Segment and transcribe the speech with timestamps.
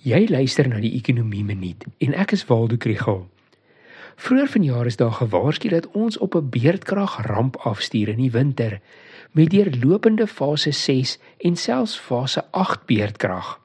[0.00, 3.26] Jy luister na die Ekonomie Minuut en ek is Waldo Krugel.
[4.16, 8.80] Vroeger vanjaar is daar gewaarsku dat ons op 'n beerdkrag ramp afstuur in die winter
[9.32, 13.60] met deurlopende fase 6 en selfs fase 8 beerdkrag.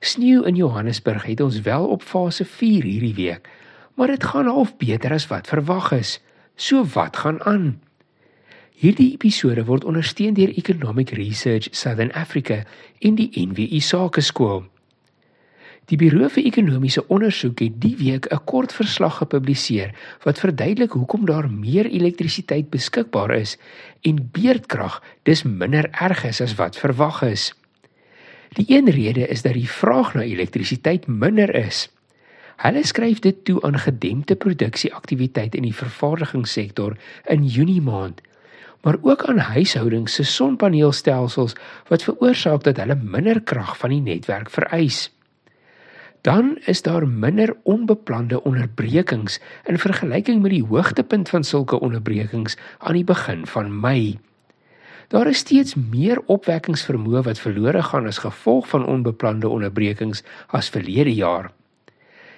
[0.00, 3.48] Sneeu in Johannesburg het ons wel op fase 4 hierdie week,
[3.94, 6.20] maar dit gaan half beter as wat verwag is.
[6.56, 7.80] So wat gaan aan?
[8.70, 12.64] Hierdie episode word ondersteun deur Economic Research Southern Africa
[12.98, 14.71] en die NWI Sakeskool.
[15.90, 19.90] Die Buro vir Ekonomiese Ondersoek het die week 'n kort verslag gepubliseer
[20.22, 23.58] wat verduidelik hoekom daar meer elektrisiteit beskikbaar is
[24.02, 27.54] en beerdkrag dis minder erg is as wat verwag is.
[28.54, 31.90] Die een rede is dat die vraag na elektrisiteit minder is.
[32.56, 38.20] Hulle skryf dit toe aan gedempte produksieaktiwiteit in die vervaardigingssektor in Junie maand,
[38.82, 41.54] maar ook aan huishoudings se sonpaneelstelsels
[41.88, 45.10] wat veroorsaak dat hulle minder krag van die netwerk vereis
[46.22, 52.94] dan is daar minder onbeplande onderbrekings in vergelyking met die hoogtepunt van sulke onderbrekings aan
[52.94, 54.18] die begin van Mei.
[55.08, 61.14] Daar is steeds meer opwekkingsvermoë wat verlore gaan as gevolg van onbeplande onderbrekings as verlede
[61.14, 61.50] jaar.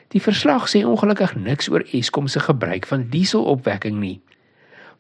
[0.09, 4.21] Die verslag sê ongelukkig niks oor Eskom se gebruik van dieselopwekking nie.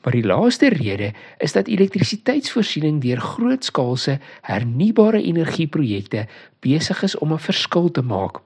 [0.04, 6.26] Maar die laaste rede is dat elektrisiteitsvoorsiening deur grootskaalse hernubare energieprojekte
[6.60, 8.44] besig is om 'n verskil te maak.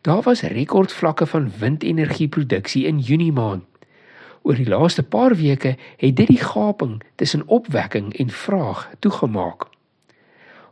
[0.00, 3.64] Daar was rekordvlakke van windenergieproduksie in Junie maand.
[4.42, 9.66] Oor die laaste paar weke het dit die gaping tussen opwekking en vraag toegemaak.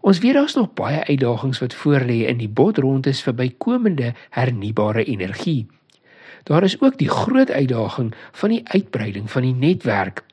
[0.00, 5.66] Ons weet daar's nog baie uitdagings wat voorlê in die bodrondes vir bykomende hernubare energie.
[6.48, 10.24] Daar is ook die groot uitdaging van die uitbreiding van die netwerk.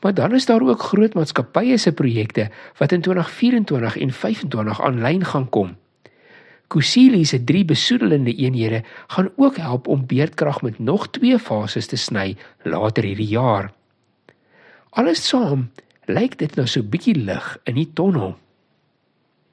[0.00, 5.24] Maar dan is daar ook groot maatskappye se projekte wat in 2024 en 2025 aanlyn
[5.24, 5.76] gaan kom.
[6.68, 11.96] Kusili se drie besoedelende eenhede gaan ook help om beerdkrag met nog twee fases te
[11.96, 13.72] sny later hierdie jaar.
[14.90, 15.70] Alles saam
[16.06, 18.36] lyk dit nou so bietjie lig in die tonnel.